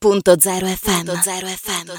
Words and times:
Radio.0 0.00 0.64
FM. 0.76 1.10
FM. 1.10 1.90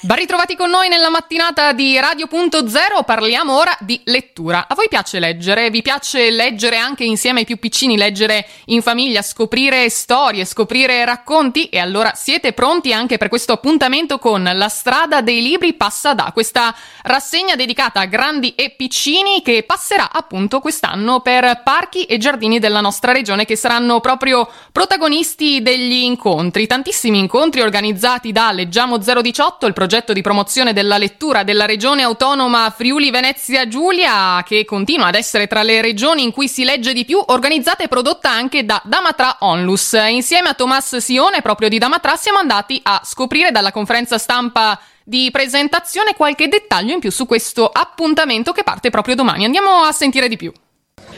Ben 0.00 0.16
ritrovati 0.16 0.56
con 0.56 0.70
noi 0.70 0.88
nella 0.88 1.10
mattinata 1.10 1.72
di 1.72 1.98
Radio.0, 1.98 3.04
parliamo 3.04 3.54
ora 3.54 3.76
di 3.80 4.00
lettura. 4.04 4.66
A 4.66 4.74
voi 4.74 4.88
piace 4.88 5.18
leggere? 5.18 5.68
Vi 5.68 5.82
piace 5.82 6.30
leggere 6.30 6.78
anche 6.78 7.04
insieme 7.04 7.40
ai 7.40 7.44
più 7.44 7.58
piccini, 7.58 7.98
leggere 7.98 8.48
in 8.66 8.80
famiglia, 8.80 9.20
scoprire 9.20 9.90
storie, 9.90 10.46
scoprire 10.46 11.04
racconti? 11.04 11.68
E 11.68 11.78
allora 11.78 12.14
siete 12.14 12.54
pronti 12.54 12.94
anche 12.94 13.18
per 13.18 13.28
questo 13.28 13.52
appuntamento 13.52 14.18
con 14.18 14.42
La 14.42 14.68
strada 14.68 15.20
dei 15.20 15.42
libri 15.42 15.74
passa 15.74 16.14
da, 16.14 16.30
questa 16.32 16.74
rassegna 17.02 17.54
dedicata 17.54 18.00
a 18.00 18.06
grandi 18.06 18.54
e 18.54 18.70
piccini 18.70 19.42
che 19.42 19.62
passerà 19.64 20.10
appunto 20.10 20.60
quest'anno 20.60 21.20
per 21.20 21.60
parchi 21.62 22.04
e 22.04 22.16
giardini 22.16 22.58
della 22.58 22.80
nostra 22.80 23.12
regione 23.12 23.44
che 23.44 23.56
saranno 23.56 24.00
proprio 24.00 24.50
protagonisti 24.72 25.60
degli 25.60 26.02
incontri. 26.02 26.66
Tantissimi 26.66 26.92
tantissimi 26.94 27.18
incontri 27.18 27.60
organizzati 27.60 28.30
da 28.30 28.52
Leggiamo 28.52 28.98
018, 28.98 29.66
il 29.66 29.72
progetto 29.72 30.12
di 30.12 30.22
promozione 30.22 30.72
della 30.72 30.96
lettura 30.96 31.42
della 31.42 31.66
regione 31.66 32.02
autonoma 32.04 32.72
Friuli 32.74 33.10
Venezia 33.10 33.66
Giulia, 33.66 34.40
che 34.46 34.64
continua 34.64 35.08
ad 35.08 35.16
essere 35.16 35.48
tra 35.48 35.64
le 35.64 35.82
regioni 35.82 36.22
in 36.22 36.30
cui 36.30 36.46
si 36.46 36.62
legge 36.62 36.92
di 36.92 37.04
più, 37.04 37.20
organizzata 37.26 37.82
e 37.82 37.88
prodotta 37.88 38.30
anche 38.30 38.64
da 38.64 38.80
Damatra 38.84 39.38
Onlus. 39.40 39.96
Insieme 40.08 40.50
a 40.50 40.54
Tomas 40.54 40.96
Sione, 40.98 41.42
proprio 41.42 41.68
di 41.68 41.78
Damatra, 41.78 42.14
siamo 42.14 42.38
andati 42.38 42.78
a 42.84 43.00
scoprire 43.04 43.50
dalla 43.50 43.72
conferenza 43.72 44.16
stampa 44.16 44.78
di 45.02 45.30
presentazione 45.32 46.14
qualche 46.14 46.46
dettaglio 46.46 46.92
in 46.92 47.00
più 47.00 47.10
su 47.10 47.26
questo 47.26 47.68
appuntamento 47.68 48.52
che 48.52 48.62
parte 48.62 48.90
proprio 48.90 49.16
domani. 49.16 49.44
Andiamo 49.44 49.82
a 49.82 49.90
sentire 49.90 50.28
di 50.28 50.36
più. 50.36 50.52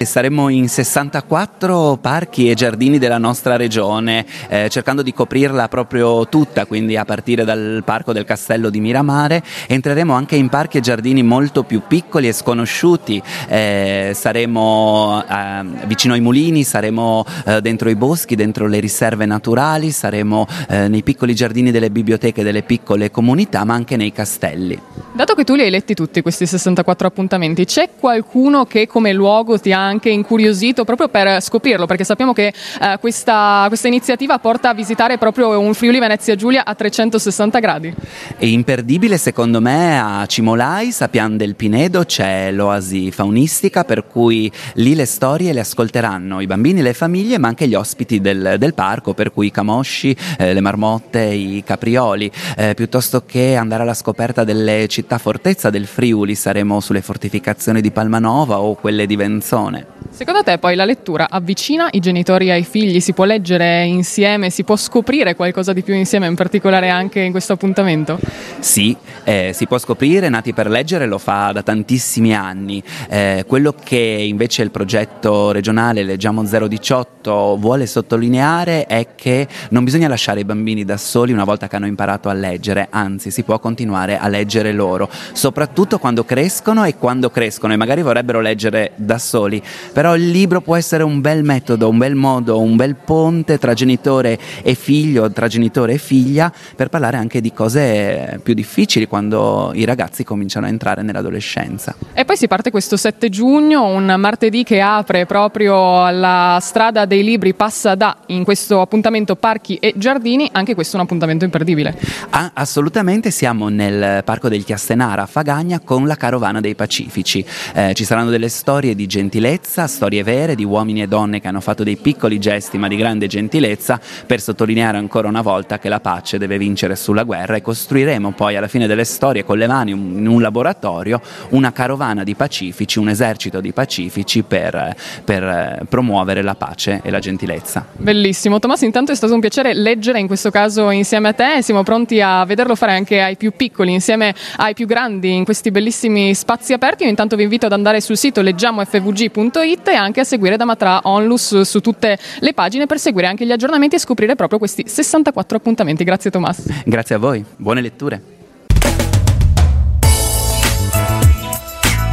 Saremo 0.04 0.50
in 0.50 0.68
64 0.68 1.96
parchi 2.00 2.50
e 2.50 2.54
giardini 2.54 2.98
della 2.98 3.16
nostra 3.16 3.56
regione, 3.56 4.26
eh, 4.48 4.68
cercando 4.68 5.00
di 5.00 5.14
coprirla 5.14 5.68
proprio 5.68 6.28
tutta, 6.28 6.66
quindi 6.66 6.96
a 6.96 7.04
partire 7.06 7.44
dal 7.44 7.82
parco 7.82 8.12
del 8.12 8.24
castello 8.24 8.68
di 8.68 8.78
Miramare. 8.78 9.42
Entreremo 9.66 10.12
anche 10.12 10.36
in 10.36 10.48
parchi 10.48 10.78
e 10.78 10.80
giardini 10.80 11.22
molto 11.22 11.62
più 11.62 11.82
piccoli 11.88 12.28
e 12.28 12.32
sconosciuti, 12.32 13.22
eh, 13.48 14.12
saremo 14.14 15.24
eh, 15.26 15.64
vicino 15.86 16.12
ai 16.12 16.20
mulini, 16.20 16.62
saremo 16.62 17.24
eh, 17.46 17.60
dentro 17.62 17.88
i 17.88 17.96
boschi, 17.96 18.34
dentro 18.34 18.66
le 18.66 18.80
riserve 18.80 19.24
naturali, 19.24 19.90
saremo 19.92 20.46
eh, 20.68 20.88
nei 20.88 21.02
piccoli 21.02 21.34
giardini 21.34 21.70
delle 21.70 21.90
biblioteche 21.90 22.42
delle 22.42 22.62
piccole 22.62 23.10
comunità, 23.10 23.64
ma 23.64 23.74
anche 23.74 23.96
nei 23.96 24.12
castelli. 24.12 24.78
Dato 25.16 25.34
che 25.34 25.44
tu 25.44 25.54
li 25.54 25.62
hai 25.62 25.70
letti 25.70 25.94
tutti 25.94 26.20
questi 26.20 26.44
64 26.44 27.06
appuntamenti, 27.06 27.64
c'è 27.64 27.88
qualcuno 27.98 28.66
che 28.66 28.86
come 28.86 29.14
luogo 29.14 29.58
ti 29.58 29.72
ha 29.72 29.82
anche 29.82 30.10
incuriosito 30.10 30.84
proprio 30.84 31.08
per 31.08 31.40
scoprirlo, 31.40 31.86
perché 31.86 32.04
sappiamo 32.04 32.34
che 32.34 32.48
eh, 32.48 32.98
questa, 33.00 33.64
questa, 33.68 33.88
iniziativa 33.88 34.38
porta 34.38 34.68
a 34.68 34.74
visitare 34.74 35.16
proprio 35.16 35.58
un 35.58 35.72
Friuli 35.72 36.00
Venezia 36.00 36.34
Giulia 36.34 36.66
a 36.66 36.74
360 36.74 37.58
gradi. 37.60 37.94
È 38.36 38.44
imperdibile 38.44 39.16
secondo 39.16 39.62
me 39.62 39.98
a 39.98 40.26
Cimolai, 40.26 40.92
Sapian 40.92 41.38
del 41.38 41.54
Pinedo, 41.54 42.04
c'è 42.04 42.50
l'oasi 42.52 43.10
faunistica 43.10 43.84
per 43.84 44.06
cui 44.06 44.52
lì 44.74 44.94
le 44.94 45.06
storie 45.06 45.54
le 45.54 45.60
ascolteranno 45.60 46.42
i 46.42 46.46
bambini, 46.46 46.82
le 46.82 46.92
famiglie, 46.92 47.38
ma 47.38 47.48
anche 47.48 47.66
gli 47.66 47.74
ospiti 47.74 48.20
del, 48.20 48.56
del 48.58 48.74
parco, 48.74 49.14
per 49.14 49.32
cui 49.32 49.46
i 49.46 49.50
camosci, 49.50 50.14
eh, 50.36 50.52
le 50.52 50.60
marmotte, 50.60 51.22
i 51.22 51.62
caprioli, 51.64 52.30
eh, 52.58 52.74
piuttosto 52.74 53.24
che 53.24 53.56
andare 53.56 53.82
alla 53.82 53.94
scoperta 53.94 54.44
delle 54.44 54.86
città 54.88 55.04
fortezza 55.18 55.70
del 55.70 55.86
Friuli, 55.86 56.34
saremo 56.34 56.80
sulle 56.80 57.00
fortificazioni 57.00 57.80
di 57.80 57.90
Palmanova 57.92 58.58
o 58.58 58.74
quelle 58.74 59.06
di 59.06 59.16
Venzone. 59.16 59.95
Secondo 60.16 60.42
te 60.42 60.56
poi 60.56 60.76
la 60.76 60.86
lettura 60.86 61.28
avvicina 61.28 61.88
i 61.90 62.00
genitori 62.00 62.50
ai 62.50 62.64
figli? 62.64 63.00
Si 63.00 63.12
può 63.12 63.24
leggere 63.24 63.84
insieme? 63.84 64.48
Si 64.48 64.64
può 64.64 64.74
scoprire 64.74 65.36
qualcosa 65.36 65.74
di 65.74 65.82
più 65.82 65.92
insieme, 65.92 66.26
in 66.26 66.34
particolare 66.34 66.88
anche 66.88 67.20
in 67.20 67.32
questo 67.32 67.52
appuntamento? 67.52 68.18
Sì, 68.60 68.96
eh, 69.24 69.50
si 69.52 69.66
può 69.66 69.76
scoprire, 69.76 70.30
Nati 70.30 70.54
per 70.54 70.70
leggere 70.70 71.04
lo 71.04 71.18
fa 71.18 71.52
da 71.52 71.62
tantissimi 71.62 72.34
anni. 72.34 72.82
Eh, 73.10 73.44
quello 73.46 73.74
che 73.74 73.98
invece 73.98 74.62
il 74.62 74.70
progetto 74.70 75.52
regionale 75.52 76.02
Leggiamo 76.02 76.42
018 76.42 77.58
vuole 77.58 77.86
sottolineare 77.86 78.86
è 78.86 79.08
che 79.16 79.46
non 79.68 79.84
bisogna 79.84 80.08
lasciare 80.08 80.40
i 80.40 80.44
bambini 80.44 80.86
da 80.86 80.96
soli 80.96 81.32
una 81.32 81.44
volta 81.44 81.68
che 81.68 81.76
hanno 81.76 81.88
imparato 81.88 82.30
a 82.30 82.32
leggere, 82.32 82.86
anzi 82.88 83.30
si 83.30 83.42
può 83.42 83.58
continuare 83.58 84.16
a 84.16 84.28
leggere 84.28 84.72
loro, 84.72 85.10
soprattutto 85.32 85.98
quando 85.98 86.24
crescono 86.24 86.84
e 86.84 86.96
quando 86.96 87.28
crescono 87.28 87.74
e 87.74 87.76
magari 87.76 88.00
vorrebbero 88.00 88.40
leggere 88.40 88.92
da 88.94 89.18
soli 89.18 89.62
però 90.05 90.05
il 90.14 90.30
libro 90.30 90.60
può 90.60 90.76
essere 90.76 91.02
un 91.02 91.20
bel 91.20 91.42
metodo, 91.42 91.88
un 91.88 91.98
bel 91.98 92.14
modo, 92.14 92.60
un 92.60 92.76
bel 92.76 92.96
ponte 92.96 93.58
tra 93.58 93.74
genitore 93.74 94.38
e 94.62 94.74
figlio, 94.74 95.30
tra 95.30 95.48
genitore 95.48 95.94
e 95.94 95.98
figlia, 95.98 96.52
per 96.74 96.88
parlare 96.88 97.16
anche 97.16 97.40
di 97.40 97.52
cose 97.52 98.40
più 98.42 98.54
difficili 98.54 99.06
quando 99.06 99.72
i 99.74 99.84
ragazzi 99.84 100.24
cominciano 100.24 100.66
a 100.66 100.68
entrare 100.68 101.02
nell'adolescenza. 101.02 101.94
E 102.12 102.24
poi 102.24 102.36
si 102.36 102.46
parte 102.46 102.70
questo 102.70 102.96
7 102.96 103.28
giugno, 103.28 103.84
un 103.84 104.14
martedì 104.18 104.64
che 104.64 104.80
apre 104.80 105.26
proprio 105.26 106.10
la 106.10 106.58
strada 106.60 107.04
dei 107.04 107.24
libri, 107.24 107.54
passa 107.54 107.94
da 107.94 108.18
in 108.26 108.44
questo 108.44 108.80
appuntamento 108.80 109.36
parchi 109.36 109.76
e 109.76 109.94
giardini, 109.96 110.48
anche 110.52 110.74
questo 110.74 110.96
è 110.96 110.98
un 110.98 111.04
appuntamento 111.04 111.44
imperdibile. 111.44 111.98
Ah, 112.30 112.50
assolutamente, 112.54 113.30
siamo 113.30 113.68
nel 113.68 114.22
Parco 114.24 114.48
del 114.48 114.64
Chiastenara 114.64 115.22
a 115.22 115.26
Fagagna 115.26 115.80
con 115.80 116.06
la 116.06 116.16
Carovana 116.16 116.60
dei 116.60 116.74
Pacifici. 116.74 117.44
Eh, 117.74 117.94
ci 117.94 118.04
saranno 118.04 118.30
delle 118.30 118.48
storie 118.48 118.94
di 118.94 119.06
gentilezza, 119.06 119.86
storie 119.96 120.22
vere 120.22 120.54
di 120.54 120.62
uomini 120.62 121.00
e 121.00 121.06
donne 121.06 121.40
che 121.40 121.48
hanno 121.48 121.62
fatto 121.62 121.82
dei 121.82 121.96
piccoli 121.96 122.38
gesti 122.38 122.76
ma 122.76 122.86
di 122.86 122.96
grande 122.96 123.26
gentilezza 123.28 123.98
per 124.26 124.42
sottolineare 124.42 124.98
ancora 124.98 125.26
una 125.26 125.40
volta 125.40 125.78
che 125.78 125.88
la 125.88 126.00
pace 126.00 126.36
deve 126.36 126.58
vincere 126.58 126.96
sulla 126.96 127.22
guerra 127.22 127.56
e 127.56 127.62
costruiremo 127.62 128.32
poi 128.32 128.56
alla 128.56 128.68
fine 128.68 128.86
delle 128.86 129.04
storie 129.04 129.42
con 129.42 129.56
le 129.56 129.66
mani 129.66 129.92
in 129.92 130.26
un 130.26 130.42
laboratorio 130.42 131.22
una 131.50 131.72
carovana 131.72 132.24
di 132.24 132.34
pacifici, 132.34 132.98
un 132.98 133.08
esercito 133.08 133.62
di 133.62 133.72
pacifici 133.72 134.42
per, 134.42 134.94
per 135.24 135.42
eh, 135.42 135.80
promuovere 135.88 136.42
la 136.42 136.54
pace 136.54 137.00
e 137.02 137.08
la 137.10 137.18
gentilezza. 137.18 137.86
Bellissimo, 137.96 138.58
Tommaso 138.58 138.84
intanto 138.84 139.12
è 139.12 139.14
stato 139.14 139.32
un 139.32 139.40
piacere 139.40 139.72
leggere 139.72 140.20
in 140.20 140.26
questo 140.26 140.50
caso 140.50 140.90
insieme 140.90 141.28
a 141.28 141.32
te, 141.32 141.62
siamo 141.62 141.82
pronti 141.82 142.20
a 142.20 142.44
vederlo 142.44 142.74
fare 142.74 142.92
anche 142.92 143.22
ai 143.22 143.36
più 143.36 143.52
piccoli 143.56 143.94
insieme 143.94 144.34
ai 144.56 144.74
più 144.74 144.84
grandi 144.84 145.32
in 145.34 145.44
questi 145.44 145.70
bellissimi 145.70 146.34
spazi 146.34 146.74
aperti, 146.74 147.04
io 147.04 147.08
intanto 147.08 147.34
vi 147.34 147.44
invito 147.44 147.64
ad 147.64 147.72
andare 147.72 148.02
sul 148.02 148.18
sito 148.18 148.42
leggiamofvg.com 148.42 149.44
www.onlus.it 149.46 149.85
e 149.90 149.94
anche 149.94 150.20
a 150.20 150.24
seguire 150.24 150.56
Damatra 150.56 151.00
Onlus 151.04 151.60
su 151.62 151.80
tutte 151.80 152.18
le 152.38 152.54
pagine 152.54 152.86
per 152.86 152.98
seguire 152.98 153.26
anche 153.26 153.46
gli 153.46 153.52
aggiornamenti 153.52 153.96
e 153.96 153.98
scoprire 153.98 154.34
proprio 154.36 154.58
questi 154.58 154.84
64 154.86 155.56
appuntamenti. 155.56 156.04
Grazie 156.04 156.30
Tomas. 156.30 156.62
Grazie 156.84 157.14
a 157.14 157.18
voi, 157.18 157.44
buone 157.56 157.80
letture. 157.80 158.34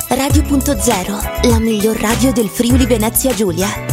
Radio.0, 0.10 1.50
la 1.50 1.60
miglior 1.60 1.98
radio 1.98 2.32
del 2.32 2.48
Friuli 2.48 2.86
Venezia 2.86 3.34
Giulia. 3.34 3.93